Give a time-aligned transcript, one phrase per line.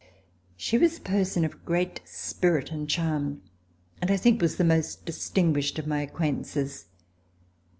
[0.57, 3.43] She was a person of great spirit and charm
[4.01, 6.85] and, I think, was the most distinguished of my acquaint ances.